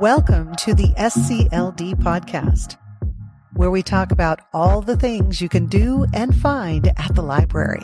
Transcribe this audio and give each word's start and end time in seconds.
Welcome 0.00 0.54
to 0.58 0.74
the 0.74 0.94
SCLD 0.96 1.96
podcast, 1.96 2.76
where 3.54 3.72
we 3.72 3.82
talk 3.82 4.12
about 4.12 4.38
all 4.52 4.80
the 4.80 4.96
things 4.96 5.40
you 5.40 5.48
can 5.48 5.66
do 5.66 6.06
and 6.14 6.32
find 6.36 6.92
at 6.96 7.16
the 7.16 7.22
library. 7.22 7.82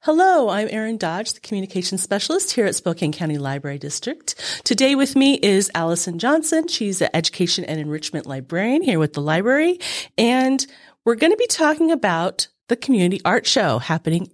Hello, 0.00 0.48
I'm 0.48 0.68
Erin 0.70 0.96
Dodge, 0.96 1.34
the 1.34 1.40
communication 1.40 1.98
specialist 1.98 2.52
here 2.52 2.64
at 2.64 2.74
Spokane 2.74 3.12
County 3.12 3.36
Library 3.36 3.76
District. 3.76 4.34
Today 4.64 4.94
with 4.94 5.14
me 5.14 5.34
is 5.34 5.70
Allison 5.74 6.18
Johnson. 6.18 6.68
She's 6.68 7.02
an 7.02 7.10
education 7.12 7.66
and 7.66 7.78
enrichment 7.78 8.24
librarian 8.24 8.80
here 8.80 8.98
with 8.98 9.12
the 9.12 9.20
library. 9.20 9.78
And 10.16 10.66
we're 11.04 11.16
going 11.16 11.32
to 11.32 11.36
be 11.36 11.46
talking 11.48 11.90
about 11.90 12.48
the 12.68 12.76
community 12.76 13.20
art 13.26 13.46
show 13.46 13.78
happening. 13.78 14.30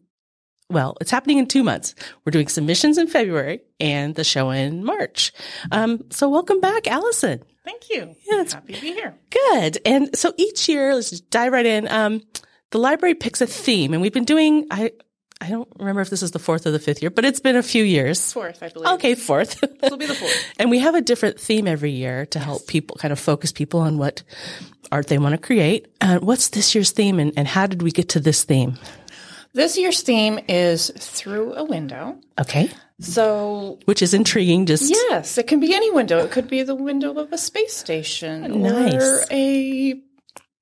Well, 0.68 0.96
it's 1.00 1.10
happening 1.10 1.38
in 1.38 1.46
two 1.46 1.62
months. 1.62 1.94
We're 2.24 2.32
doing 2.32 2.48
submissions 2.48 2.98
in 2.98 3.06
February 3.06 3.60
and 3.78 4.14
the 4.14 4.24
show 4.24 4.50
in 4.50 4.84
March. 4.84 5.32
Um, 5.70 6.04
so 6.10 6.28
welcome 6.28 6.60
back, 6.60 6.88
Allison. 6.88 7.42
Thank 7.64 7.88
you. 7.90 8.16
Yeah, 8.30 8.40
it's 8.42 8.52
Happy 8.52 8.74
to 8.74 8.80
be 8.80 8.92
here. 8.92 9.14
Good. 9.30 9.78
And 9.84 10.16
so 10.16 10.32
each 10.36 10.68
year, 10.68 10.94
let's 10.94 11.10
just 11.10 11.30
dive 11.30 11.52
right 11.52 11.66
in. 11.66 11.88
Um, 11.88 12.22
the 12.70 12.78
library 12.78 13.14
picks 13.14 13.40
a 13.40 13.46
theme 13.46 13.92
and 13.92 14.02
we've 14.02 14.12
been 14.12 14.24
doing, 14.24 14.66
I, 14.70 14.90
I 15.40 15.50
don't 15.50 15.68
remember 15.78 16.00
if 16.00 16.10
this 16.10 16.22
is 16.22 16.32
the 16.32 16.38
fourth 16.40 16.66
or 16.66 16.72
the 16.72 16.78
fifth 16.80 17.00
year, 17.00 17.10
but 17.10 17.24
it's 17.24 17.40
been 17.40 17.56
a 17.56 17.62
few 17.62 17.84
years. 17.84 18.32
Fourth, 18.32 18.60
I 18.62 18.68
believe. 18.68 18.88
Okay, 18.94 19.14
fourth. 19.14 19.60
This 19.80 19.90
will 19.90 19.98
be 19.98 20.06
the 20.06 20.14
fourth. 20.14 20.44
and 20.58 20.70
we 20.70 20.80
have 20.80 20.94
a 20.96 21.00
different 21.00 21.38
theme 21.38 21.68
every 21.68 21.90
year 21.92 22.26
to 22.26 22.40
help 22.40 22.66
people 22.66 22.96
kind 22.98 23.12
of 23.12 23.20
focus 23.20 23.52
people 23.52 23.80
on 23.80 23.98
what 23.98 24.24
art 24.90 25.06
they 25.08 25.18
want 25.18 25.32
to 25.32 25.38
create. 25.38 25.86
Uh, 26.00 26.18
what's 26.18 26.48
this 26.48 26.74
year's 26.74 26.90
theme 26.90 27.20
and, 27.20 27.32
and 27.36 27.46
how 27.46 27.66
did 27.66 27.82
we 27.82 27.90
get 27.92 28.08
to 28.10 28.20
this 28.20 28.42
theme? 28.44 28.78
This 29.56 29.78
year's 29.78 30.02
theme 30.02 30.38
is 30.48 30.92
through 30.98 31.54
a 31.54 31.64
window. 31.64 32.20
Okay. 32.38 32.68
So, 33.00 33.78
Which 33.86 34.02
is 34.02 34.12
intriguing. 34.12 34.66
Just 34.66 34.90
yes, 35.10 35.38
it 35.38 35.46
can 35.46 35.60
be 35.60 35.74
any 35.74 35.90
window. 35.90 36.18
It 36.18 36.30
could 36.30 36.46
be 36.46 36.62
the 36.62 36.74
window 36.74 37.18
of 37.18 37.32
a 37.32 37.38
space 37.38 37.74
station 37.74 38.62
Nice. 38.62 38.92
or 38.92 39.24
a 39.30 39.98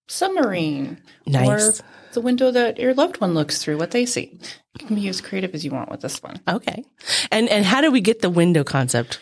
submarine 0.07 1.03
Nice. 1.27 1.81
or 1.81 1.85
the 2.13 2.21
window 2.21 2.53
that 2.53 2.79
your 2.79 2.95
loved 2.95 3.21
one 3.21 3.35
looks 3.35 3.61
through, 3.61 3.79
what 3.79 3.91
they 3.91 4.07
see. 4.07 4.39
You 4.79 4.87
can 4.87 4.95
be 4.95 5.09
as 5.09 5.21
creative 5.21 5.57
as 5.57 5.65
you 5.65 5.73
want 5.73 5.91
with 5.91 6.01
this 6.01 6.23
one. 6.23 6.41
okay. 6.47 6.85
And, 7.33 7.49
and 7.49 7.65
how 7.65 7.81
do 7.81 7.91
we 7.91 8.01
get 8.01 8.23
the 8.23 8.31
window 8.31 8.63
concept? 8.63 9.19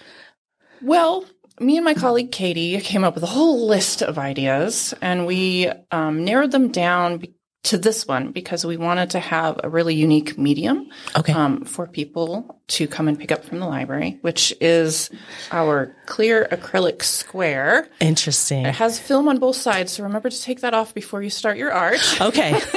Well, 0.82 1.24
me 1.60 1.76
and 1.78 1.84
my 1.86 1.94
colleague 1.94 2.30
Katie 2.30 2.78
came 2.82 3.04
up 3.04 3.14
with 3.14 3.22
a 3.24 3.28
whole 3.28 3.66
list 3.66 4.02
of 4.02 4.18
ideas, 4.18 4.92
and 5.00 5.26
we 5.26 5.70
um, 5.90 6.26
narrowed 6.26 6.50
them 6.50 6.68
down 6.70 7.22
to 7.64 7.78
this 7.78 8.06
one 8.08 8.32
because 8.32 8.66
we 8.66 8.76
wanted 8.76 9.10
to 9.10 9.20
have 9.20 9.60
a 9.62 9.68
really 9.68 9.94
unique 9.94 10.36
medium 10.36 10.88
Okay. 11.16 11.32
um, 11.32 11.64
for 11.64 11.86
people 11.86 12.60
to 12.66 12.88
come 12.88 13.06
and 13.06 13.18
pick 13.18 13.30
up 13.30 13.44
from 13.44 13.60
the 13.60 13.66
library, 13.66 14.18
which 14.22 14.52
is 14.60 15.10
our 15.52 15.94
clear 16.06 16.48
acrylic 16.50 17.02
square. 17.04 17.88
Interesting. 18.00 18.66
It 18.66 18.74
has 18.74 18.98
film 18.98 19.28
on 19.28 19.38
both 19.38 19.56
sides, 19.56 19.92
so 19.92 20.02
remember 20.02 20.28
to 20.30 20.42
take 20.42 20.60
that 20.62 20.74
off 20.74 20.92
before 20.92 21.22
you 21.22 21.30
start 21.30 21.56
your 21.56 21.70
art. 21.72 22.00
Okay. 22.20 22.58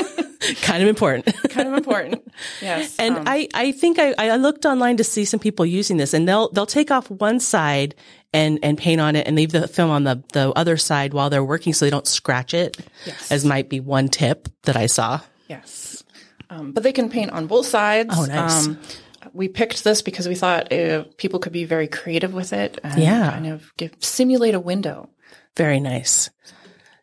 kind 0.61 0.81
of 0.83 0.89
important. 0.89 1.25
kind 1.49 1.67
of 1.67 1.73
important. 1.73 2.21
Yes. 2.61 2.95
And 2.99 3.17
um, 3.17 3.23
I, 3.27 3.47
I 3.53 3.71
think 3.71 3.97
I, 3.99 4.13
I 4.17 4.35
looked 4.37 4.65
online 4.65 4.97
to 4.97 5.03
see 5.03 5.23
some 5.25 5.39
people 5.39 5.65
using 5.65 5.97
this 5.97 6.13
and 6.13 6.27
they'll, 6.27 6.49
they'll 6.51 6.65
take 6.65 6.91
off 6.91 7.09
one 7.09 7.39
side 7.39 7.95
and, 8.33 8.59
and 8.61 8.77
paint 8.77 8.99
on 8.99 9.15
it 9.15 9.25
and 9.27 9.35
leave 9.35 9.51
the 9.51 9.67
film 9.67 9.89
on 9.89 10.03
the, 10.03 10.21
the 10.33 10.49
other 10.51 10.75
side 10.77 11.13
while 11.13 11.29
they're 11.29 11.43
working 11.43 11.73
so 11.73 11.85
they 11.85 11.89
don't 11.91 12.07
scratch 12.07 12.53
it. 12.53 12.77
Yes. 13.05 13.31
As 13.31 13.45
might 13.45 13.69
be 13.69 13.79
one 13.79 14.09
tip 14.09 14.49
that 14.63 14.75
I 14.75 14.87
saw. 14.87 15.21
Yes. 15.47 16.03
Um, 16.49 16.71
but 16.73 16.83
they 16.83 16.91
can 16.91 17.09
paint 17.09 17.31
on 17.31 17.47
both 17.47 17.65
sides. 17.67 18.13
Oh, 18.17 18.25
nice. 18.25 18.67
Um, 18.67 18.79
we 19.33 19.47
picked 19.47 19.83
this 19.83 20.01
because 20.01 20.27
we 20.27 20.35
thought 20.35 20.71
uh, 20.73 21.05
people 21.17 21.39
could 21.39 21.53
be 21.53 21.63
very 21.65 21.87
creative 21.87 22.33
with 22.33 22.51
it 22.53 22.79
and 22.83 23.01
Yeah. 23.01 23.31
kind 23.31 23.47
of 23.47 23.71
give, 23.77 23.93
simulate 23.99 24.55
a 24.55 24.59
window. 24.59 25.09
Very 25.55 25.79
nice. 25.79 26.29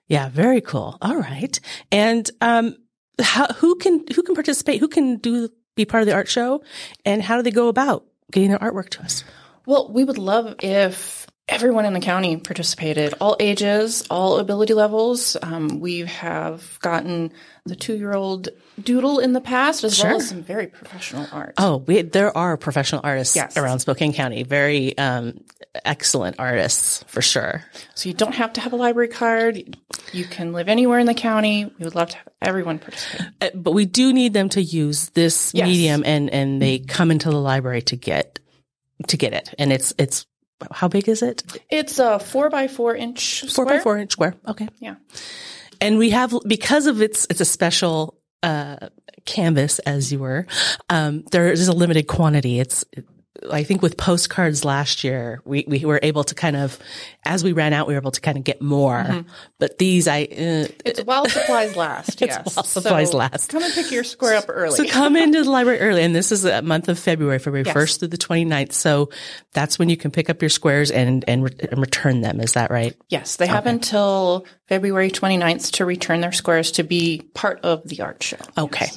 Yeah, 0.09 0.29
very 0.29 0.61
cool. 0.61 0.99
All 1.01 1.17
right. 1.17 1.59
And, 1.91 2.31
um, 2.43 2.77
how, 3.21 3.47
who 3.55 3.75
can, 3.77 4.05
who 4.15 4.23
can 4.23 4.35
participate? 4.35 4.81
Who 4.81 4.89
can 4.89 5.17
do, 5.17 5.49
be 5.75 5.85
part 5.85 6.03
of 6.03 6.07
the 6.07 6.15
art 6.15 6.29
show? 6.29 6.63
And 7.05 7.23
how 7.23 7.37
do 7.37 7.43
they 7.43 7.51
go 7.51 7.69
about 7.69 8.05
getting 8.31 8.51
their 8.51 8.59
artwork 8.59 8.89
to 8.91 9.03
us? 9.03 9.25
Well, 9.67 9.91
we 9.93 10.05
would 10.05 10.19
love 10.19 10.57
if 10.61 11.27
everyone 11.49 11.85
in 11.85 11.93
the 11.93 12.01
county 12.01 12.37
participated, 12.37 13.15
all 13.21 13.37
ages, 13.41 14.05
all 14.11 14.39
ability 14.39 14.75
levels. 14.75 15.37
Um, 15.43 15.81
we 15.81 16.01
have 16.01 16.79
gotten 16.81 17.33
the 17.65 17.77
two 17.77 17.95
year 17.97 18.13
old 18.15 18.49
doodle 18.83 19.19
in 19.19 19.33
the 19.33 19.41
past, 19.41 19.85
as 19.85 19.97
Sure. 19.97 20.09
well 20.11 20.17
as 20.17 20.29
some 20.29 20.43
very 20.43 20.67
professional 20.69 21.27
art. 21.33 21.55
Oh, 21.59 21.79
we, 21.87 22.03
there 22.03 22.37
are 22.37 22.57
professional 22.57 23.01
artists 23.05 23.37
Yes. 23.37 23.57
around 23.57 23.81
Spokane 23.81 24.13
County. 24.13 24.43
Very, 24.45 24.97
um, 24.99 25.41
excellent 25.85 26.37
artists 26.39 27.03
for 27.09 27.23
sure. 27.23 27.65
So 27.95 28.09
you 28.09 28.15
don't 28.15 28.35
have 28.35 28.53
to 28.55 28.61
have 28.61 28.73
a 28.73 28.77
library 28.77 29.09
card. 29.09 29.77
You 30.13 30.25
can 30.25 30.53
live 30.53 30.69
anywhere 30.69 30.99
in 30.99 31.07
the 31.07 31.15
county. 31.15 31.65
We 31.65 31.85
would 31.85 31.95
love 31.95 32.11
to 32.11 32.17
have 32.17 32.29
everyone 32.43 32.79
participate. 32.79 33.29
Uh, 33.41 33.51
but 33.55 33.73
we 33.73 33.87
do 33.87 34.13
need 34.13 34.33
them 34.33 34.49
to 34.51 34.63
use 34.63 35.09
this 35.11 35.53
Yes. 35.55 35.67
medium 35.67 36.03
and, 36.05 36.29
and 36.31 36.61
they 36.61 36.79
come 36.79 37.11
into 37.11 37.31
the 37.31 37.41
library 37.41 37.83
to 37.83 37.97
get, 37.97 38.39
to 39.09 39.17
get 39.17 39.33
it. 39.33 39.55
And 39.59 39.73
it's, 39.73 39.95
it's, 39.99 40.27
how 40.71 40.89
big 40.89 41.09
is 41.09 41.23
it? 41.23 41.43
It's 41.71 41.99
a 41.99 42.19
four 42.19 42.51
by 42.51 42.69
four 42.69 42.95
inch 42.95 43.45
Four 43.53 43.67
by 43.67 43.81
four 43.81 43.99
inch 43.99 44.13
square. 44.13 44.35
Okay. 44.47 44.69
Yeah. 44.79 44.97
And 45.81 45.99
we 45.99 46.11
have, 46.11 46.35
because 46.47 46.87
of 46.87 47.03
its, 47.03 47.27
it's 47.29 47.41
a 47.41 47.45
special, 47.45 48.19
uh, 48.43 48.89
canvas 49.25 49.79
as 49.81 50.13
you 50.13 50.19
were, 50.19 50.47
um, 50.89 51.23
there 51.31 51.51
is 51.51 51.69
a 51.69 51.73
limited 51.73 52.07
quantity. 52.07 52.61
It's, 52.61 52.85
I 53.51 53.65
think 53.65 53.81
with 53.81 53.97
postcards 53.97 54.65
last 54.65 55.05
year, 55.05 55.41
we, 55.45 55.65
we 55.67 55.85
were 55.85 55.99
able 56.03 56.23
to 56.25 56.35
kind 56.35 56.55
of, 56.55 56.79
as 57.25 57.43
we 57.43 57.53
ran 57.53 57.73
out, 57.73 57.89
we 57.89 57.95
were 57.95 58.01
able 58.01 58.11
to 58.11 58.21
kind 58.21 58.37
of 58.37 58.45
get 58.45 58.61
more. 58.61 59.03
Mm-hmm. 59.03 59.29
But 59.59 59.79
these, 59.79 60.07
I, 60.07 60.25
uh, 60.25 60.69
It's 60.85 61.01
while 61.03 61.27
supplies 61.29 61.75
last. 61.75 62.21
yes. 62.21 62.55
while 62.55 62.65
supplies 62.65 63.11
So 63.11 63.17
last. 63.17 63.51
Come 63.51 63.63
and 63.63 63.73
pick 63.73 63.91
your 63.91 64.05
square 64.05 64.37
up 64.37 64.45
early. 64.49 64.77
So 64.77 64.85
come 64.87 65.17
into 65.17 65.43
the 65.43 65.51
library 65.51 65.81
early. 65.81 66.03
And 66.03 66.15
this 66.15 66.31
is 66.31 66.45
a 66.45 66.61
month 66.63 66.89
of 66.89 66.99
February, 66.99 67.39
February 67.39 67.65
Yes. 67.67 67.75
1st 67.75 67.99
through 68.01 68.09
the 68.09 68.19
29th. 68.19 68.73
So 68.73 69.09
that's 69.53 69.79
when 69.79 69.89
you 69.89 69.97
can 69.97 70.11
pick 70.11 70.29
up 70.29 70.43
your 70.43 70.51
squares 70.51 70.91
and, 70.91 71.25
and, 71.27 71.45
re- 71.45 71.57
and 71.71 71.81
return 71.81 72.21
them. 72.21 72.41
Is 72.41 72.53
that 72.53 72.71
right? 72.71 72.95
yes, 73.09 73.37
they 73.37 73.47
have 73.47 73.67
until 73.67 74.47
February 74.69 75.11
29th 75.11 75.73
to 75.73 75.85
return 75.85 76.21
their 76.21 76.33
squares 76.33 76.73
to 76.73 76.83
be 76.83 77.23
part 77.35 77.61
of 77.63 77.87
the 77.89 78.03
art 78.03 78.23
show. 78.23 78.37
Okay. 78.59 78.89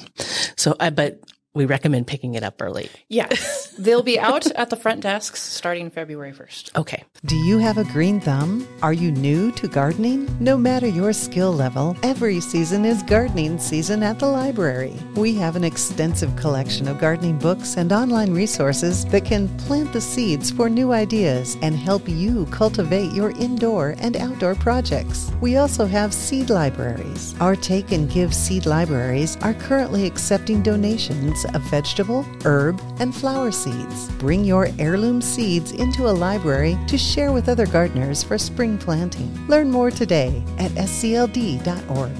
So, 0.56 0.76
uh, 0.78 0.90
but 0.90 1.20
we 1.56 1.64
recommend 1.64 2.06
picking 2.06 2.34
it 2.34 2.42
up 2.42 2.60
early. 2.60 2.90
Yes. 3.08 3.74
They'll 3.78 4.02
be 4.02 4.20
out 4.20 4.46
at 4.52 4.68
the 4.68 4.76
front 4.76 5.00
desks 5.00 5.40
starting 5.40 5.90
February 5.90 6.32
1st. 6.32 6.76
Okay. 6.76 7.02
Do 7.26 7.34
you 7.34 7.58
have 7.58 7.76
a 7.76 7.82
green 7.82 8.20
thumb? 8.20 8.68
Are 8.82 8.92
you 8.92 9.10
new 9.10 9.50
to 9.52 9.66
gardening? 9.66 10.28
No 10.38 10.56
matter 10.56 10.86
your 10.86 11.12
skill 11.12 11.52
level, 11.52 11.96
every 12.04 12.38
season 12.38 12.84
is 12.84 13.02
gardening 13.02 13.58
season 13.58 14.04
at 14.04 14.20
the 14.20 14.28
library. 14.28 14.94
We 15.16 15.34
have 15.34 15.56
an 15.56 15.64
extensive 15.64 16.36
collection 16.36 16.86
of 16.86 17.00
gardening 17.00 17.36
books 17.38 17.78
and 17.78 17.92
online 17.92 18.32
resources 18.32 19.04
that 19.06 19.24
can 19.24 19.48
plant 19.58 19.92
the 19.92 20.00
seeds 20.00 20.52
for 20.52 20.68
new 20.68 20.92
ideas 20.92 21.56
and 21.62 21.74
help 21.74 22.08
you 22.08 22.46
cultivate 22.52 23.10
your 23.12 23.30
indoor 23.30 23.96
and 23.98 24.16
outdoor 24.16 24.54
projects. 24.54 25.32
We 25.40 25.56
also 25.56 25.84
have 25.84 26.14
seed 26.14 26.48
libraries. 26.48 27.34
Our 27.40 27.56
Take 27.56 27.90
and 27.90 28.08
Give 28.08 28.32
seed 28.32 28.66
libraries 28.66 29.36
are 29.42 29.54
currently 29.54 30.06
accepting 30.06 30.62
donations 30.62 31.44
of 31.46 31.62
vegetable, 31.62 32.24
herb, 32.44 32.80
and 33.00 33.12
flower 33.12 33.50
seeds. 33.50 34.10
Bring 34.12 34.44
your 34.44 34.68
heirloom 34.78 35.20
seeds 35.20 35.72
into 35.72 36.08
a 36.08 36.14
library 36.14 36.78
to 36.86 36.96
share 36.96 37.15
with 37.32 37.48
other 37.48 37.66
gardeners 37.66 38.22
for 38.22 38.38
spring 38.38 38.78
planting. 38.78 39.46
Learn 39.48 39.70
more 39.70 39.90
today 39.90 40.42
at 40.58 40.70
scld.org. 40.72 42.12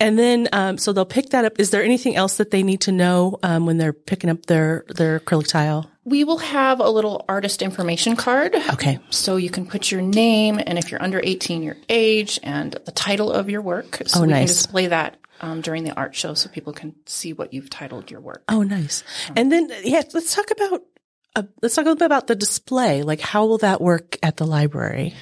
And 0.00 0.18
then, 0.18 0.48
um, 0.52 0.78
so 0.78 0.92
they'll 0.92 1.04
pick 1.04 1.30
that 1.30 1.44
up. 1.44 1.60
Is 1.60 1.70
there 1.70 1.82
anything 1.82 2.16
else 2.16 2.38
that 2.38 2.50
they 2.50 2.62
need 2.62 2.80
to 2.82 2.92
know, 2.92 3.38
um, 3.42 3.66
when 3.66 3.76
they're 3.78 3.92
picking 3.92 4.30
up 4.30 4.46
their, 4.46 4.84
their 4.88 5.20
acrylic 5.20 5.46
tile? 5.48 5.90
We 6.04 6.24
will 6.24 6.38
have 6.38 6.80
a 6.80 6.88
little 6.88 7.24
artist 7.28 7.62
information 7.62 8.16
card. 8.16 8.54
Okay. 8.72 8.98
So 9.10 9.36
you 9.36 9.50
can 9.50 9.66
put 9.66 9.90
your 9.90 10.02
name 10.02 10.58
and 10.64 10.78
if 10.78 10.90
you're 10.90 11.02
under 11.02 11.20
18, 11.22 11.62
your 11.62 11.76
age 11.88 12.38
and 12.42 12.72
the 12.84 12.92
title 12.92 13.30
of 13.32 13.48
your 13.48 13.62
work. 13.62 14.02
So 14.06 14.18
Oh, 14.18 14.22
we 14.22 14.28
can 14.28 14.40
nice. 14.40 14.48
display 14.48 14.86
that 14.88 15.16
um, 15.40 15.60
during 15.60 15.84
the 15.84 15.94
art 15.94 16.14
show 16.14 16.34
so 16.34 16.48
people 16.48 16.72
can 16.72 16.94
see 17.06 17.32
what 17.32 17.52
you've 17.52 17.70
titled 17.70 18.10
your 18.10 18.20
work. 18.20 18.44
Oh, 18.48 18.62
nice. 18.62 19.02
And 19.36 19.50
then, 19.50 19.70
yeah, 19.82 20.02
let's 20.12 20.34
talk 20.34 20.50
about, 20.50 20.82
uh, 21.36 21.42
let's 21.62 21.74
talk 21.74 21.84
a 21.84 21.88
little 21.88 21.98
bit 21.98 22.06
about 22.06 22.26
the 22.26 22.36
display. 22.36 23.02
Like, 23.02 23.20
how 23.20 23.46
will 23.46 23.58
that 23.58 23.80
work 23.80 24.16
at 24.22 24.36
the 24.36 24.46
library? 24.46 25.14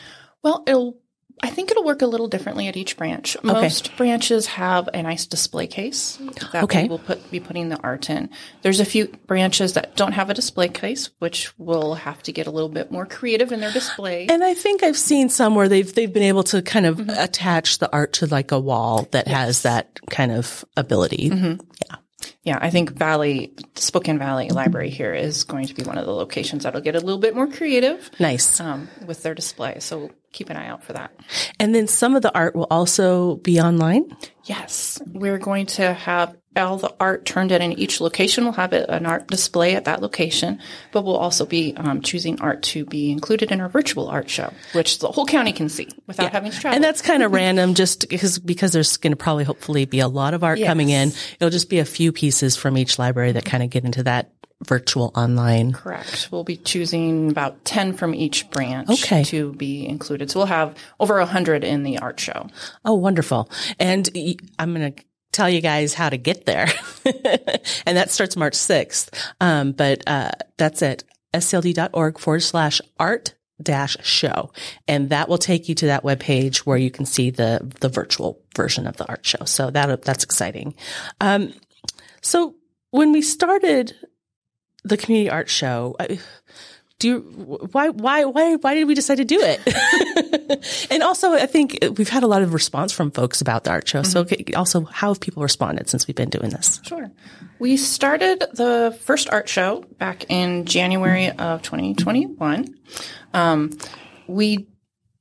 Well, 0.42 0.64
it'll 0.66 0.98
I 1.44 1.50
think 1.50 1.70
it'll 1.70 1.84
work 1.84 2.02
a 2.02 2.06
little 2.06 2.28
differently 2.28 2.68
at 2.68 2.76
each 2.76 2.96
branch. 2.96 3.36
Most 3.42 3.96
branches 3.96 4.46
have 4.46 4.88
a 4.94 5.02
nice 5.02 5.26
display 5.26 5.66
case 5.66 6.18
that 6.52 6.64
Okay. 6.64 6.84
we 6.84 6.88
will 6.88 7.00
put, 7.00 7.30
be 7.32 7.40
putting 7.40 7.68
the 7.68 7.78
art 7.82 8.08
in. 8.08 8.30
There's 8.62 8.78
a 8.78 8.84
few 8.84 9.08
branches 9.26 9.72
that 9.72 9.96
don't 9.96 10.12
have 10.12 10.30
a 10.30 10.34
display 10.34 10.68
case, 10.68 11.10
which 11.18 11.52
will 11.58 11.94
have 11.94 12.22
to 12.24 12.32
get 12.32 12.46
a 12.46 12.50
little 12.50 12.68
bit 12.68 12.92
more 12.92 13.06
creative 13.06 13.50
in 13.50 13.60
their 13.60 13.72
display. 13.72 14.26
And 14.28 14.44
I 14.44 14.54
think 14.54 14.84
I've 14.84 14.96
seen 14.96 15.28
some 15.28 15.56
where 15.56 15.68
they've 15.68 15.92
they've 15.92 16.12
been 16.12 16.22
able 16.22 16.44
to 16.44 16.62
kind 16.62 16.86
of 16.86 16.98
mm-hmm. 16.98 17.10
attach 17.10 17.78
the 17.78 17.92
art 17.92 18.12
to 18.14 18.26
like 18.26 18.52
a 18.52 18.60
wall 18.60 19.08
that 19.10 19.26
has 19.26 19.62
that 19.62 19.98
kind 20.10 20.30
of 20.30 20.64
ability. 20.76 21.30
Mm-hmm. 21.30 21.66
Yeah. 21.88 21.96
Yeah, 22.44 22.58
I 22.60 22.70
think 22.70 22.90
Valley, 22.90 23.52
Spokane 23.76 24.18
Valley 24.18 24.48
Library 24.50 24.90
here 24.90 25.14
is 25.14 25.44
going 25.44 25.66
to 25.66 25.74
be 25.74 25.84
one 25.84 25.96
of 25.98 26.06
the 26.06 26.12
locations 26.12 26.64
that'll 26.64 26.80
get 26.80 26.96
a 26.96 27.00
little 27.00 27.20
bit 27.20 27.34
more 27.34 27.46
creative 27.46 28.10
Nice. 28.18 28.58
um, 28.60 28.88
with 29.06 29.22
their 29.22 29.34
display. 29.34 29.78
So 29.80 30.10
keep 30.32 30.50
an 30.50 30.56
eye 30.56 30.66
out 30.66 30.82
for 30.82 30.92
that. 30.94 31.12
And 31.60 31.74
then 31.74 31.86
some 31.86 32.16
of 32.16 32.22
the 32.22 32.34
art 32.34 32.56
will 32.56 32.66
also 32.70 33.36
be 33.36 33.60
online. 33.60 34.16
Yes, 34.44 35.00
we're 35.06 35.38
going 35.38 35.66
to 35.66 35.92
have 35.92 36.36
all 36.56 36.76
the 36.76 36.94
art 37.00 37.24
turned 37.24 37.50
in 37.52 37.62
in 37.62 37.72
each 37.78 38.00
location. 38.00 38.44
We'll 38.44 38.52
have 38.54 38.72
an 38.72 39.06
art 39.06 39.26
display 39.28 39.74
at 39.74 39.84
that 39.86 40.02
location, 40.02 40.58
but 40.92 41.04
we'll 41.04 41.16
also 41.16 41.46
be 41.46 41.74
um, 41.76 42.02
choosing 42.02 42.40
art 42.40 42.62
to 42.64 42.84
be 42.84 43.10
included 43.10 43.50
in 43.50 43.60
our 43.60 43.68
virtual 43.68 44.08
art 44.08 44.28
show, 44.28 44.52
which 44.72 44.98
the 44.98 45.08
whole 45.08 45.26
county 45.26 45.52
can 45.52 45.68
see 45.68 45.88
without 46.06 46.32
having 46.32 46.50
to 46.52 46.58
travel. 46.60 46.74
And 46.76 46.84
that's 46.84 47.00
kind 47.02 47.22
of 47.22 47.32
random 47.32 47.74
just 47.74 48.08
because 48.08 48.38
because 48.38 48.72
there's 48.72 48.96
going 48.98 49.12
to 49.12 49.16
probably 49.16 49.44
hopefully 49.44 49.84
be 49.86 50.00
a 50.00 50.08
lot 50.08 50.34
of 50.34 50.44
art 50.44 50.60
coming 50.62 50.90
in. 50.90 51.12
It'll 51.40 51.50
just 51.50 51.70
be 51.70 51.78
a 51.78 51.84
few 51.84 52.12
pieces 52.12 52.56
from 52.56 52.76
each 52.76 52.98
library 52.98 53.32
that 53.32 53.44
kind 53.44 53.62
of 53.62 53.70
get 53.70 53.84
into 53.84 54.02
that 54.04 54.32
virtual 54.64 55.10
online. 55.16 55.72
correct. 55.72 56.28
We'll 56.30 56.44
be 56.44 56.56
choosing 56.56 57.30
about 57.30 57.64
10 57.64 57.94
from 57.94 58.14
each 58.14 58.48
branch 58.50 58.88
Okay. 58.90 59.24
to 59.24 59.52
be 59.54 59.84
included. 59.88 60.30
So 60.30 60.38
we'll 60.38 60.46
have 60.46 60.76
over 61.00 61.18
100 61.18 61.64
in 61.64 61.82
the 61.82 61.98
art 61.98 62.20
show. 62.20 62.46
Oh, 62.84 62.94
wonderful. 62.94 63.50
And 63.80 64.08
I'm 64.60 64.72
going 64.72 64.92
to 64.92 65.02
tell 65.32 65.48
you 65.48 65.60
guys 65.60 65.94
how 65.94 66.08
to 66.08 66.16
get 66.16 66.46
there. 66.46 66.68
and 67.04 67.96
that 67.96 68.10
starts 68.10 68.36
March 68.36 68.54
6th. 68.54 69.08
Um, 69.40 69.72
but, 69.72 70.02
uh, 70.06 70.32
that's 70.58 70.82
at 70.82 71.04
scld.org 71.34 72.18
forward 72.18 72.40
slash 72.40 72.80
art 72.98 73.34
dash 73.60 73.96
show. 74.02 74.52
And 74.86 75.10
that 75.10 75.28
will 75.28 75.38
take 75.38 75.68
you 75.68 75.74
to 75.76 75.86
that 75.86 76.02
webpage 76.02 76.58
where 76.58 76.76
you 76.76 76.90
can 76.90 77.06
see 77.06 77.30
the, 77.30 77.60
the 77.80 77.88
virtual 77.88 78.40
version 78.54 78.86
of 78.86 78.96
the 78.96 79.08
art 79.08 79.24
show. 79.24 79.44
So 79.44 79.70
that, 79.70 80.02
that's 80.02 80.24
exciting. 80.24 80.74
Um, 81.20 81.54
so 82.20 82.54
when 82.90 83.12
we 83.12 83.22
started 83.22 83.94
the 84.84 84.96
community 84.96 85.30
art 85.30 85.48
show, 85.48 85.96
I- 85.98 86.18
do 87.02 87.08
you, 87.08 87.18
why, 87.72 87.88
why, 87.88 88.24
why, 88.24 88.54
why 88.54 88.74
did 88.74 88.84
we 88.84 88.94
decide 88.94 89.16
to 89.16 89.24
do 89.24 89.40
it? 89.40 90.86
and 90.90 91.02
also, 91.02 91.32
I 91.32 91.46
think 91.46 91.78
we've 91.98 92.08
had 92.08 92.22
a 92.22 92.28
lot 92.28 92.42
of 92.42 92.54
response 92.54 92.92
from 92.92 93.10
folks 93.10 93.40
about 93.40 93.64
the 93.64 93.70
art 93.70 93.88
show. 93.88 94.04
So 94.04 94.20
okay, 94.20 94.44
also, 94.54 94.84
how 94.84 95.08
have 95.08 95.20
people 95.20 95.42
responded 95.42 95.90
since 95.90 96.06
we've 96.06 96.14
been 96.14 96.30
doing 96.30 96.50
this? 96.50 96.80
Sure. 96.84 97.10
We 97.58 97.76
started 97.76 98.44
the 98.52 98.96
first 99.02 99.28
art 99.30 99.48
show 99.48 99.84
back 99.98 100.26
in 100.28 100.64
January 100.64 101.30
of 101.30 101.62
2021. 101.62 102.72
Um, 103.34 103.70
we 104.28 104.68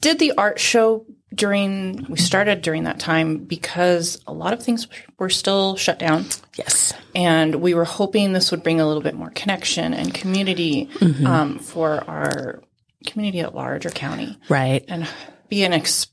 did 0.01 0.19
the 0.19 0.33
art 0.37 0.59
show 0.59 1.07
during, 1.33 2.05
we 2.09 2.17
started 2.17 2.61
during 2.61 2.83
that 2.83 2.99
time 2.99 3.37
because 3.45 4.21
a 4.27 4.33
lot 4.33 4.53
of 4.53 4.61
things 4.63 4.87
were 5.17 5.29
still 5.29 5.75
shut 5.77 5.97
down. 5.99 6.25
Yes. 6.57 6.93
And 7.15 7.55
we 7.55 7.73
were 7.73 7.85
hoping 7.85 8.33
this 8.33 8.51
would 8.51 8.63
bring 8.63 8.81
a 8.81 8.87
little 8.87 9.03
bit 9.03 9.15
more 9.15 9.29
connection 9.31 9.93
and 9.93 10.13
community 10.13 10.89
um, 11.25 11.59
for 11.59 12.03
our 12.09 12.61
community 13.07 13.39
at 13.39 13.55
large 13.55 13.85
or 13.85 13.89
county 13.91 14.37
Right. 14.49 14.83
and 14.87 15.07
be 15.49 15.63
an 15.63 15.73
ex- 15.73 16.07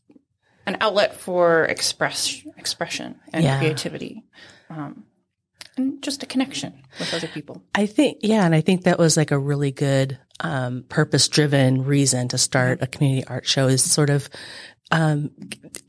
an 0.66 0.76
outlet 0.80 1.14
for 1.16 1.64
express 1.64 2.42
expression 2.56 3.16
and 3.32 3.42
Yeah. 3.44 3.58
creativity, 3.58 4.22
um, 4.70 5.04
and 5.76 6.02
just 6.02 6.22
a 6.22 6.26
connection 6.26 6.82
with 6.98 7.12
other 7.14 7.26
people. 7.28 7.62
I 7.74 7.86
think, 7.86 8.18
yeah. 8.22 8.44
And 8.44 8.54
I 8.54 8.60
think 8.60 8.84
that 8.84 8.98
was 8.98 9.16
like 9.16 9.30
a 9.30 9.38
really 9.38 9.70
good, 9.70 10.18
um, 10.40 10.84
purpose 10.88 11.26
driven 11.28 11.84
reason 11.84 12.28
to 12.28 12.38
start 12.38 12.82
a 12.82 12.86
community 12.86 13.26
art 13.26 13.46
show 13.46 13.66
is 13.68 13.82
sort 13.82 14.10
of, 14.10 14.28
um, 14.90 15.30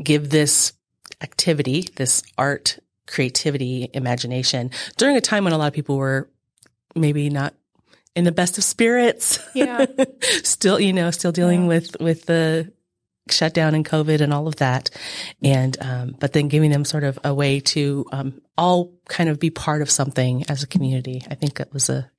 give 0.02 0.30
this 0.30 0.74
activity, 1.22 1.88
this 1.96 2.24
art, 2.38 2.80
creativity, 3.08 3.90
imagination 3.94 4.72
during 4.98 5.16
a 5.18 5.22
time 5.22 5.44
when 5.44 5.54
a 5.54 5.58
lot 5.58 5.68
of 5.68 5.74
people 5.74 5.98
were 5.98 6.30
maybe 6.96 7.30
not 7.30 7.54
in 8.16 8.24
the 8.24 8.32
best 8.32 8.58
of 8.58 8.64
spirits. 8.64 9.40
Yeah. 9.54 9.86
still, 10.44 10.80
you 10.80 10.94
know, 10.94 11.12
still 11.12 11.32
dealing 11.32 11.68
with, 11.68 11.96
with 12.00 12.26
the 12.26 12.72
shutdown 13.30 13.76
and 13.76 13.86
COVID 13.86 14.22
and 14.22 14.34
all 14.34 14.48
of 14.48 14.58
that. 14.58 14.90
And, 15.44 15.78
um, 15.82 16.16
but 16.20 16.34
then 16.34 16.48
giving 16.48 16.72
them 16.72 16.84
sort 16.86 17.04
of 17.04 17.20
a 17.24 17.34
way 17.34 17.60
to, 17.62 18.06
um, 18.12 18.42
all 18.58 18.94
kind 19.08 19.30
of 19.30 19.40
be 19.40 19.50
part 19.50 19.82
of 19.82 19.90
something 19.90 20.44
as 20.50 20.64
a 20.64 20.68
community. 20.68 21.24
I 21.30 21.36
think 21.36 21.56
that 21.56 21.72
was 21.74 21.90
a, 21.90 22.10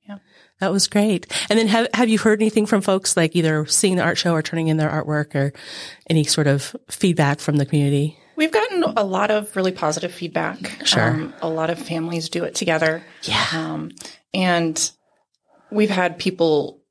That 0.61 0.71
was 0.71 0.87
great. 0.87 1.25
And 1.49 1.59
then 1.59 1.67
have, 1.67 1.87
have 1.93 2.07
you 2.07 2.19
heard 2.19 2.39
anything 2.39 2.65
from 2.65 2.81
folks 2.81 3.17
like 3.17 3.35
either 3.35 3.65
seeing 3.65 3.95
the 3.95 4.03
art 4.03 4.17
show 4.17 4.31
or 4.31 4.41
turning 4.41 4.67
in 4.67 4.77
their 4.77 4.89
artwork 4.89 5.35
or 5.35 5.51
any 6.09 6.23
sort 6.23 6.47
of 6.47 6.75
feedback 6.89 7.39
from 7.39 7.57
the 7.57 7.65
community? 7.65 8.17
We've 8.35 8.51
gotten 8.51 8.83
a 8.83 9.03
lot 9.03 9.31
of 9.31 9.55
really 9.55 9.71
positive 9.71 10.13
feedback. 10.13 10.85
Sure. 10.85 11.09
Um, 11.09 11.33
a 11.41 11.49
lot 11.49 11.69
of 11.69 11.79
families 11.79 12.29
do 12.29 12.43
it 12.43 12.55
together. 12.55 13.03
Yeah. 13.23 13.45
Um, 13.53 13.91
and 14.33 14.91
we've 15.71 15.89
had 15.89 16.17
people 16.17 16.81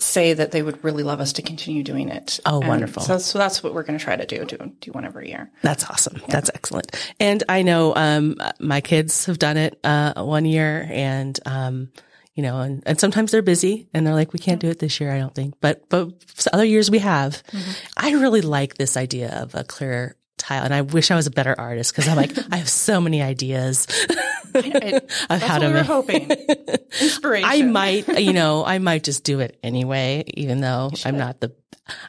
say 0.00 0.32
that 0.32 0.50
they 0.50 0.62
would 0.62 0.82
really 0.82 1.02
love 1.02 1.20
us 1.20 1.34
to 1.34 1.42
continue 1.42 1.82
doing 1.82 2.08
it. 2.08 2.40
Oh, 2.46 2.60
And 2.60 2.68
wonderful. 2.68 3.02
So, 3.02 3.18
so 3.18 3.38
that's 3.38 3.62
what 3.62 3.74
we're 3.74 3.82
going 3.82 3.98
to 3.98 4.04
try 4.04 4.16
to 4.16 4.26
do, 4.26 4.44
do, 4.44 4.72
do 4.80 4.92
one 4.92 5.04
every 5.04 5.28
year. 5.28 5.50
That's 5.62 5.84
awesome. 5.88 6.20
That's 6.28 6.50
excellent. 6.54 6.90
And 7.20 7.44
I 7.48 7.62
know, 7.62 7.94
um, 7.94 8.36
my 8.58 8.80
kids 8.80 9.26
have 9.26 9.38
done 9.38 9.56
it, 9.56 9.78
uh, 9.84 10.22
one 10.22 10.46
year 10.46 10.88
and, 10.90 11.38
um, 11.46 11.92
you 12.40 12.46
know, 12.46 12.60
and, 12.60 12.82
and 12.86 12.98
sometimes 12.98 13.32
they're 13.32 13.42
busy 13.42 13.86
and 13.92 14.06
they're 14.06 14.14
like, 14.14 14.32
we 14.32 14.38
can't 14.38 14.62
do 14.62 14.70
it 14.70 14.78
this 14.78 14.98
year, 14.98 15.12
I 15.12 15.18
don't 15.18 15.34
think, 15.34 15.56
but, 15.60 15.86
but 15.90 16.08
other 16.54 16.64
years 16.64 16.90
we 16.90 16.98
have. 17.00 17.42
I 17.98 18.12
really 18.12 18.40
like 18.40 18.76
this 18.78 18.96
idea 18.96 19.42
of 19.42 19.54
a 19.54 19.62
clear 19.62 20.16
tile 20.38 20.64
and 20.64 20.72
I 20.72 20.80
wish 20.80 21.10
I 21.10 21.16
was 21.16 21.26
a 21.26 21.30
better 21.30 21.54
artist 21.58 21.92
because 21.92 22.08
I'm 22.08 22.16
like, 22.16 22.32
I 22.50 22.56
have 22.56 22.68
so 22.70 22.98
many 22.98 23.20
ideas 23.20 23.86
I- 24.54 25.02
how 25.38 25.58
what 25.58 25.66
we 25.66 25.72
were 25.74 25.82
hoping. 25.82 26.30
Inspiration. 27.02 27.46
I 27.46 27.60
might, 27.60 28.08
you 28.18 28.32
know, 28.32 28.64
I 28.64 28.78
might 28.78 29.04
just 29.04 29.22
do 29.22 29.40
it 29.40 29.58
anyway, 29.62 30.24
even 30.28 30.62
though 30.62 30.92
I'm 31.04 31.18
not 31.18 31.40
the, 31.40 31.54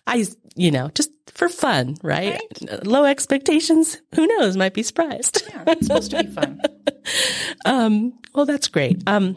I, 0.07 0.25
you 0.55 0.71
know, 0.71 0.87
just 0.95 1.11
for 1.27 1.49
fun, 1.49 1.97
right? 2.03 2.39
Low 2.85 3.03
expectations. 3.03 3.97
Who 4.15 4.27
knows? 4.27 4.55
Might 4.55 4.73
be 4.73 4.83
surprised. 4.83 5.43
Yeah, 5.49 5.63
it's 5.67 5.87
supposed 5.87 6.11
to 6.11 6.23
be 6.23 6.29
fun. 6.31 6.61
Um, 7.65 8.13
well, 8.33 8.45
that's 8.45 8.69
great. 8.69 9.03
Um, 9.07 9.35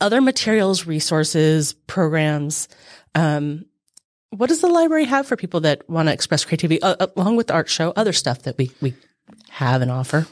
other 0.00 0.20
materials, 0.20 0.86
resources, 0.86 1.72
programs. 1.72 2.68
Um, 3.14 3.66
what 4.30 4.48
does 4.48 4.60
the 4.60 4.68
library 4.68 5.04
have 5.04 5.26
for 5.26 5.36
people 5.36 5.60
that 5.60 5.88
want 5.88 6.08
to 6.08 6.12
express 6.12 6.44
creativity, 6.44 6.80
uh, 6.82 7.06
along 7.16 7.36
with 7.36 7.48
the 7.48 7.54
art 7.54 7.68
show? 7.68 7.92
Other 7.96 8.12
stuff 8.12 8.42
that 8.42 8.56
we 8.56 8.70
we 8.80 8.94
have 9.48 9.82
and 9.82 9.90
offer. 9.90 10.26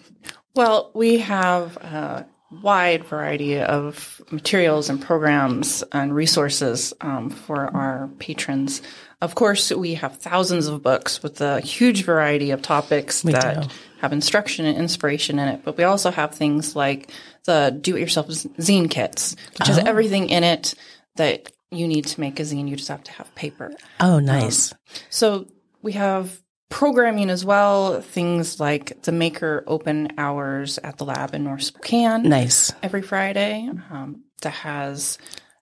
Well, 0.54 0.90
we 0.94 1.18
have 1.18 1.76
a 1.78 2.26
wide 2.62 3.04
variety 3.04 3.60
of 3.60 4.22
materials 4.30 4.88
and 4.88 5.00
programs 5.02 5.82
and 5.92 6.14
resources 6.14 6.94
um, 7.00 7.30
for 7.30 7.66
our 7.76 8.08
patrons. 8.18 8.80
Of 9.20 9.34
course, 9.34 9.70
we 9.70 9.94
have 9.94 10.16
thousands 10.16 10.66
of 10.66 10.82
books 10.82 11.22
with 11.22 11.40
a 11.40 11.60
huge 11.60 12.04
variety 12.04 12.50
of 12.50 12.62
topics 12.62 13.22
that 13.22 13.62
do. 13.62 13.68
Have 14.00 14.12
instruction 14.12 14.66
and 14.66 14.78
inspiration 14.78 15.38
in 15.38 15.48
it. 15.48 15.60
But 15.64 15.76
we 15.76 15.84
also 15.84 16.10
have 16.10 16.34
things 16.34 16.76
like 16.76 17.10
the 17.44 17.76
do-it-yourself 17.80 18.28
zine 18.28 18.90
kits, 18.90 19.36
which 19.58 19.68
has 19.68 19.78
everything 19.78 20.30
in 20.30 20.44
it 20.44 20.74
that 21.16 21.50
you 21.70 21.86
need 21.86 22.06
to 22.06 22.20
make 22.20 22.40
a 22.40 22.42
zine. 22.42 22.68
You 22.68 22.76
just 22.76 22.88
have 22.88 23.04
to 23.04 23.12
have 23.12 23.34
paper. 23.34 23.72
Oh, 24.00 24.18
nice. 24.18 24.72
So 25.10 25.48
we 25.82 25.92
have 25.92 26.40
programming 26.68 27.30
as 27.30 27.44
well, 27.44 28.00
things 28.02 28.60
like 28.60 29.02
the 29.02 29.12
maker 29.12 29.64
open 29.66 30.12
hours 30.18 30.78
at 30.78 30.98
the 30.98 31.04
lab 31.04 31.34
in 31.34 31.44
North 31.44 31.62
Spokane 31.62 32.28
nice. 32.28 32.72
every 32.82 33.02
Friday 33.02 33.68
um, 33.90 34.22
that 34.42 34.50
has 34.50 35.18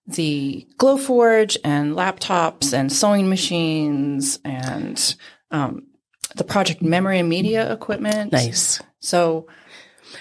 the 0.06 0.66
Glowforge 0.78 1.56
and 1.64 1.94
laptops 1.94 2.72
and 2.72 2.92
sewing 2.92 3.28
machines 3.28 4.38
and 4.44 5.14
um, 5.50 5.86
the 6.36 6.44
project 6.44 6.82
memory 6.82 7.18
and 7.18 7.28
media 7.28 7.72
equipment. 7.72 8.32
Nice. 8.32 8.80
So 9.00 9.46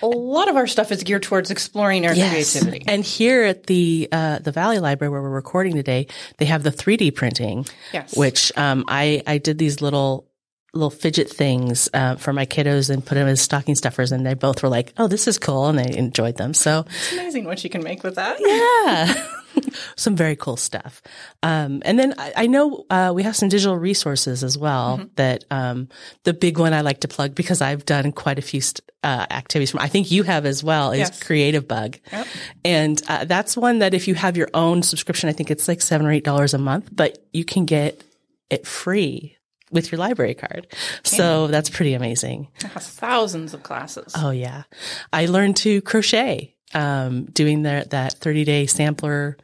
a 0.02 0.08
lot 0.08 0.50
of 0.50 0.56
our 0.56 0.68
stuff 0.68 0.92
is 0.92 1.04
geared 1.04 1.24
towards 1.24 1.52
exploring 1.52 2.06
our 2.06 2.14
creativity. 2.14 2.84
And 2.88 3.04
here 3.04 3.44
at 3.44 3.66
the 3.68 4.08
uh, 4.12 4.40
the 4.40 4.52
Valley 4.52 4.80
Library 4.80 5.12
where 5.12 5.22
we're 5.22 5.30
recording 5.30 5.74
today, 5.76 6.08
they 6.38 6.46
have 6.46 6.64
the 6.64 6.72
3D 6.72 7.14
printing, 7.16 7.66
Yes. 7.94 8.16
which 8.18 8.52
um, 8.58 8.86
I 8.88 9.22
I 9.28 9.38
did 9.38 9.58
these 9.58 9.82
little 9.82 10.28
little 10.76 10.90
fidget 10.90 11.30
things 11.30 11.90
uh, 11.94 12.16
for 12.16 12.34
my 12.34 12.46
kiddos 12.46 12.90
and 12.90 13.06
put 13.06 13.16
them 13.16 13.28
as 13.28 13.42
stocking 13.42 13.76
stuffers, 13.76 14.12
and 14.12 14.26
they 14.26 14.34
both 14.34 14.62
were 14.62 14.70
like, 14.70 14.94
"Oh, 14.98 15.08
this 15.08 15.28
is 15.28 15.38
cool," 15.38 15.68
and 15.68 15.80
they 15.80 15.98
enjoyed 15.98 16.38
them. 16.38 16.54
So 16.54 16.86
It's 16.88 17.14
amazing 17.14 17.46
what 17.46 17.64
you 17.64 17.70
can 17.70 17.84
make 17.84 18.04
with 18.04 18.16
that. 18.16 18.38
yeah, 18.40 19.14
some 19.96 20.16
very 20.16 20.36
cool 20.36 20.58
stuff. 20.58 21.02
Um, 21.44 21.82
and 21.86 21.98
then 21.98 22.14
I, 22.18 22.34
I 22.36 22.48
know 22.48 22.86
uh, 22.90 23.12
we 23.16 23.24
have 23.24 23.36
some 23.36 23.50
digital 23.50 23.78
resources 23.78 24.44
as 24.44 24.58
well. 24.58 24.98
Mm-hmm. 24.98 25.08
That 25.16 25.46
um, 25.52 25.90
the 26.24 26.34
big 26.34 26.58
one 26.60 26.74
I 26.74 26.82
like 26.82 27.02
to 27.02 27.08
plug 27.08 27.36
because 27.36 27.62
I've 27.62 27.86
done 27.86 28.12
quite 28.12 28.40
a 28.40 28.42
few 28.42 28.62
st- 28.62 28.82
uh, 29.04 29.26
activities 29.30 29.72
from. 29.72 29.80
I 29.80 29.88
think 29.88 30.12
you 30.12 30.24
have 30.24 30.46
as 30.46 30.64
well. 30.64 30.92
Is 30.92 31.00
yes. 31.00 31.24
Creativebug, 31.24 32.00
yep. 32.12 32.28
and 32.64 33.02
uh, 33.08 33.26
that's 33.26 33.56
one 33.56 33.80
that 33.80 33.94
if 33.94 34.08
you 34.08 34.16
have 34.16 34.38
your 34.38 34.50
own 34.54 34.84
subscription, 34.84 35.30
I 35.30 35.34
think 35.34 35.52
it's 35.52 35.68
like 35.68 35.82
seven 35.82 36.06
or 36.06 36.12
eight 36.12 36.24
dollars 36.24 36.54
a 36.54 36.58
month, 36.60 36.90
but 36.92 37.18
you 37.34 37.46
can 37.46 37.66
get 37.66 38.04
it 38.50 38.68
free 38.68 39.38
with 39.72 39.92
your 39.92 40.00
library 40.00 40.34
card. 40.34 40.68
Okay. 40.70 40.78
So 41.04 41.48
that's 41.48 41.70
pretty 41.70 41.94
amazing. 41.94 42.48
It 42.58 42.68
has 42.68 42.90
thousands 42.90 43.54
of 43.54 43.64
classes. 43.64 44.14
Oh 44.16 44.32
yeah. 44.32 44.64
I 45.12 45.26
learned 45.26 45.58
to 45.58 45.82
crochet, 45.82 46.56
um, 46.74 47.26
doing 47.26 47.64
the, 47.64 47.86
that 47.90 48.14
30 48.14 48.44
day 48.44 48.66
sampler, 48.68 49.38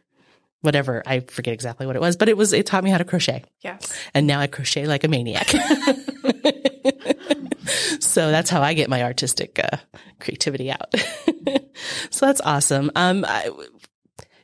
whatever. 0.62 1.04
I 1.06 1.22
forget 1.22 1.54
exactly 1.54 1.88
what 1.88 1.96
it 1.96 2.02
was, 2.02 2.18
but 2.18 2.30
it 2.30 2.38
was, 2.38 2.54
it 2.54 2.66
taught 2.66 2.84
me 2.84 2.92
how 2.92 2.98
to 2.98 3.06
crochet. 3.06 3.44
Yes. 3.62 3.92
And 4.14 4.28
now 4.28 4.40
I 4.40 4.48
crochet 4.48 4.88
like 4.88 5.04
a 5.04 5.08
maniac. 5.08 5.48
so 8.00 8.32
that's 8.32 8.50
how 8.50 8.62
I 8.62 8.74
get 8.74 8.90
my 8.90 9.04
artistic 9.04 9.60
uh, 9.60 9.78
creativity 10.20 10.72
out. 10.72 10.94
so 12.10 12.26
that's 12.26 12.42
awesome. 12.42 12.92
Um, 12.96 13.26
I, 13.28 13.50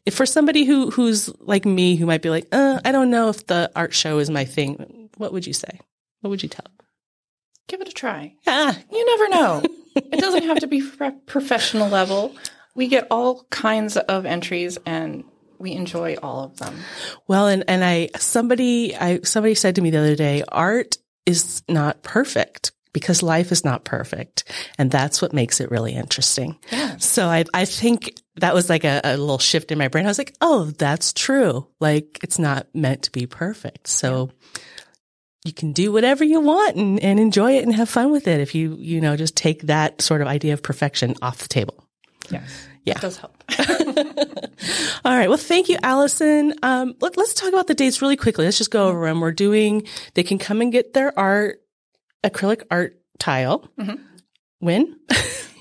if 0.07 0.15
for 0.15 0.25
somebody 0.25 0.63
who 0.63 0.89
who's 0.89 1.29
like 1.39 1.65
me, 1.65 1.97
who 1.97 2.05
might 2.05 2.21
be 2.21 2.29
like, 2.29 2.47
uh, 2.53 2.79
I 2.85 2.93
don't 2.93 3.11
know 3.11 3.27
if 3.27 3.45
the 3.45 3.69
art 3.75 3.93
show 3.93 4.19
is 4.19 4.29
my 4.29 4.45
thing, 4.45 5.09
what 5.17 5.33
would 5.33 5.45
you 5.45 5.51
say? 5.51 5.81
What 6.21 6.29
would 6.29 6.41
you 6.41 6.49
tell? 6.49 6.65
Give 7.67 7.81
it 7.81 7.89
a 7.89 7.91
try. 7.91 8.33
Ah. 8.47 8.77
You 8.89 9.05
never 9.05 9.29
know. 9.29 9.63
it 9.95 10.19
doesn't 10.19 10.43
have 10.43 10.59
to 10.59 10.67
be 10.67 10.81
professional 11.25 11.89
level. 11.89 12.33
We 12.73 12.87
get 12.87 13.07
all 13.11 13.43
kinds 13.49 13.97
of 13.97 14.25
entries 14.25 14.77
and 14.85 15.25
we 15.59 15.73
enjoy 15.73 16.15
all 16.23 16.45
of 16.45 16.57
them. 16.57 16.77
Well, 17.27 17.47
and, 17.47 17.65
and 17.67 17.83
I, 17.83 18.09
somebody, 18.17 18.95
I, 18.95 19.19
somebody 19.23 19.55
said 19.55 19.75
to 19.75 19.81
me 19.81 19.89
the 19.89 19.99
other 19.99 20.15
day, 20.15 20.43
art 20.47 20.97
is 21.25 21.63
not 21.67 22.01
perfect 22.03 22.71
because 22.93 23.21
life 23.21 23.51
is 23.51 23.65
not 23.65 23.83
perfect. 23.83 24.45
And 24.77 24.89
that's 24.89 25.21
what 25.21 25.33
makes 25.33 25.59
it 25.59 25.69
really 25.69 25.93
interesting. 25.93 26.57
Yeah. 26.71 26.97
So 26.97 27.27
I, 27.27 27.43
I 27.53 27.65
think 27.65 28.13
that 28.37 28.53
was 28.53 28.69
like 28.69 28.83
a, 28.83 29.01
a, 29.03 29.17
little 29.17 29.39
shift 29.39 29.71
in 29.71 29.77
my 29.77 29.87
brain. 29.87 30.05
I 30.05 30.09
was 30.09 30.17
like, 30.17 30.35
oh, 30.41 30.65
that's 30.65 31.13
true. 31.13 31.67
Like 31.79 32.19
it's 32.23 32.39
not 32.39 32.67
meant 32.73 33.03
to 33.03 33.11
be 33.11 33.25
perfect. 33.25 33.87
So 33.87 34.31
yeah. 34.55 34.61
you 35.45 35.53
can 35.53 35.73
do 35.73 35.91
whatever 35.91 36.23
you 36.23 36.39
want 36.39 36.75
and, 36.75 36.99
and 37.01 37.19
enjoy 37.19 37.57
it 37.57 37.63
and 37.63 37.75
have 37.75 37.89
fun 37.89 38.11
with 38.11 38.27
it 38.27 38.39
if 38.39 38.55
you, 38.55 38.75
you 38.79 39.01
know, 39.01 39.15
just 39.15 39.35
take 39.35 39.63
that 39.63 40.01
sort 40.01 40.21
of 40.21 40.27
idea 40.27 40.53
of 40.53 40.63
perfection 40.63 41.15
off 41.21 41.39
the 41.39 41.47
table. 41.47 41.83
Yes. 42.29 42.67
Yeah. 42.83 42.93
It 42.97 43.01
does 43.01 43.17
help. 43.17 43.43
All 45.05 45.15
right. 45.15 45.27
Well, 45.27 45.37
thank 45.37 45.69
you, 45.69 45.77
Allison. 45.83 46.53
Um, 46.63 46.95
let, 47.01 47.17
us 47.17 47.33
talk 47.33 47.49
about 47.49 47.67
the 47.67 47.75
dates 47.75 48.01
really 48.01 48.17
quickly. 48.17 48.45
Let's 48.45 48.57
just 48.57 48.71
go 48.71 48.87
over 48.87 49.05
them. 49.05 49.19
We're 49.19 49.31
doing, 49.31 49.87
they 50.13 50.23
can 50.23 50.37
come 50.37 50.61
and 50.61 50.71
get 50.71 50.93
their 50.93 51.17
art 51.17 51.61
acrylic 52.23 52.63
art 52.69 52.99
tile. 53.19 53.67
Mm-hmm. 53.79 54.01
When? 54.59 54.99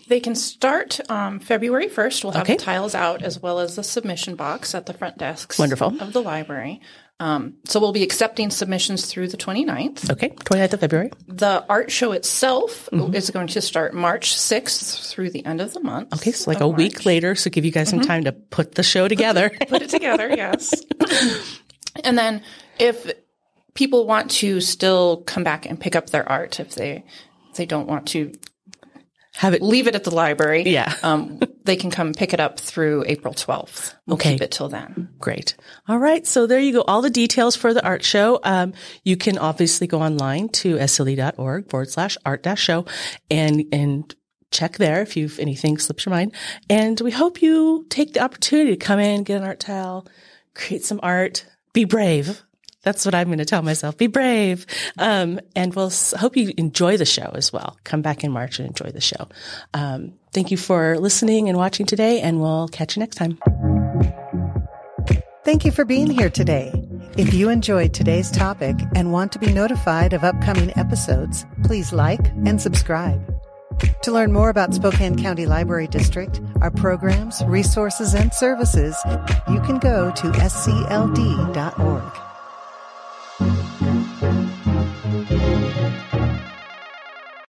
they 0.08 0.20
can 0.20 0.34
start 0.34 1.00
um, 1.10 1.40
February 1.40 1.88
1st. 1.88 2.24
We'll 2.24 2.32
have 2.34 2.42
okay. 2.42 2.56
the 2.56 2.62
tiles 2.62 2.94
out 2.94 3.22
as 3.22 3.40
well 3.40 3.58
as 3.58 3.76
the 3.76 3.82
submission 3.82 4.36
box 4.36 4.74
at 4.74 4.86
the 4.86 4.92
front 4.92 5.18
desks 5.18 5.58
Wonderful. 5.58 6.00
of 6.00 6.12
the 6.12 6.22
library. 6.22 6.80
Um, 7.18 7.54
so 7.64 7.80
we'll 7.80 7.92
be 7.92 8.02
accepting 8.02 8.50
submissions 8.50 9.06
through 9.06 9.28
the 9.28 9.38
29th. 9.38 10.10
Okay, 10.10 10.28
29th 10.28 10.72
of 10.74 10.80
February. 10.80 11.10
The 11.26 11.64
art 11.68 11.90
show 11.90 12.12
itself 12.12 12.90
mm-hmm. 12.92 13.14
is 13.14 13.30
going 13.30 13.46
to 13.48 13.62
start 13.62 13.94
March 13.94 14.34
6th 14.34 15.10
through 15.10 15.30
the 15.30 15.44
end 15.46 15.62
of 15.62 15.72
the 15.72 15.80
month. 15.80 16.12
Okay, 16.12 16.32
so 16.32 16.50
like 16.50 16.60
a 16.60 16.66
March. 16.66 16.76
week 16.76 17.06
later, 17.06 17.34
so 17.34 17.48
give 17.48 17.64
you 17.64 17.70
guys 17.70 17.88
some 17.88 18.00
mm-hmm. 18.00 18.08
time 18.08 18.24
to 18.24 18.32
put 18.32 18.74
the 18.74 18.82
show 18.82 19.08
together. 19.08 19.48
Put, 19.48 19.68
put 19.68 19.82
it 19.82 19.90
together, 19.90 20.28
yes. 20.28 20.74
and 22.04 22.18
then 22.18 22.42
if 22.78 23.10
people 23.72 24.06
want 24.06 24.30
to 24.30 24.60
still 24.60 25.22
come 25.22 25.42
back 25.42 25.64
and 25.64 25.80
pick 25.80 25.96
up 25.96 26.10
their 26.10 26.28
art 26.28 26.58
if 26.58 26.74
they 26.74 27.04
if 27.50 27.56
they 27.56 27.66
don't 27.66 27.86
want 27.86 28.08
to 28.08 28.32
have 29.36 29.54
it 29.54 29.62
leave 29.62 29.86
it 29.86 29.94
at 29.94 30.04
the 30.04 30.14
library. 30.14 30.62
Yeah. 30.62 30.92
Um, 31.06 31.40
they 31.62 31.76
can 31.76 31.90
come 31.90 32.14
pick 32.14 32.32
it 32.32 32.40
up 32.40 32.58
through 32.58 33.04
April 33.06 33.32
12th. 33.32 33.94
We'll 34.06 34.14
okay. 34.14 34.32
keep 34.32 34.42
it 34.42 34.50
till 34.50 34.68
then. 34.68 35.08
Great. 35.20 35.54
All 35.86 35.98
right. 35.98 36.26
So 36.26 36.46
there 36.46 36.58
you 36.58 36.72
go. 36.72 36.82
All 36.82 37.00
the 37.00 37.10
details 37.10 37.54
for 37.54 37.72
the 37.72 37.84
art 37.84 38.02
show. 38.02 38.40
Um, 38.42 38.72
you 39.04 39.16
can 39.16 39.38
obviously 39.38 39.86
go 39.86 40.00
online 40.00 40.48
to 40.48 40.76
scld.org 40.76 41.70
forward 41.70 41.90
slash 41.90 42.16
art 42.24 42.42
dash 42.42 42.60
show 42.60 42.86
and, 43.30 43.66
and 43.72 44.12
check 44.50 44.78
there 44.78 45.02
if 45.02 45.16
you've 45.16 45.38
anything 45.38 45.78
slips 45.78 46.06
your 46.06 46.14
mind. 46.14 46.34
And 46.68 47.00
we 47.00 47.12
hope 47.12 47.40
you 47.40 47.86
take 47.88 48.14
the 48.14 48.20
opportunity 48.20 48.70
to 48.70 48.76
come 48.76 48.98
in, 48.98 49.22
get 49.22 49.40
an 49.40 49.46
art 49.46 49.60
towel, 49.60 50.08
create 50.54 50.84
some 50.84 50.98
art, 51.02 51.46
be 51.72 51.84
brave. 51.84 52.42
That's 52.86 53.04
what 53.04 53.16
I'm 53.16 53.26
going 53.26 53.38
to 53.38 53.44
tell 53.44 53.62
myself. 53.62 53.98
Be 53.98 54.06
brave. 54.06 54.64
Um, 54.96 55.40
and 55.56 55.74
we'll 55.74 55.90
hope 56.16 56.36
you 56.36 56.54
enjoy 56.56 56.96
the 56.96 57.04
show 57.04 57.32
as 57.34 57.52
well. 57.52 57.76
Come 57.82 58.00
back 58.00 58.22
in 58.22 58.30
March 58.30 58.60
and 58.60 58.68
enjoy 58.68 58.92
the 58.92 59.00
show. 59.00 59.26
Um, 59.74 60.12
thank 60.32 60.52
you 60.52 60.56
for 60.56 60.96
listening 60.96 61.48
and 61.48 61.58
watching 61.58 61.84
today, 61.84 62.20
and 62.20 62.40
we'll 62.40 62.68
catch 62.68 62.94
you 62.94 63.00
next 63.00 63.16
time. 63.16 63.40
Thank 65.44 65.64
you 65.64 65.72
for 65.72 65.84
being 65.84 66.08
here 66.08 66.30
today. 66.30 66.70
If 67.16 67.34
you 67.34 67.48
enjoyed 67.48 67.92
today's 67.92 68.30
topic 68.30 68.76
and 68.94 69.10
want 69.10 69.32
to 69.32 69.40
be 69.40 69.52
notified 69.52 70.12
of 70.12 70.22
upcoming 70.22 70.70
episodes, 70.78 71.44
please 71.64 71.92
like 71.92 72.28
and 72.44 72.62
subscribe. 72.62 73.20
To 74.04 74.12
learn 74.12 74.32
more 74.32 74.48
about 74.48 74.74
Spokane 74.74 75.20
County 75.20 75.46
Library 75.46 75.88
District, 75.88 76.40
our 76.60 76.70
programs, 76.70 77.42
resources, 77.46 78.14
and 78.14 78.32
services, 78.32 78.96
you 79.50 79.60
can 79.62 79.80
go 79.80 80.12
to 80.12 80.30
scld.org. 80.30 82.25